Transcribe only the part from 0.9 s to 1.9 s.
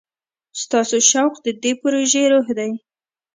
شوق د دې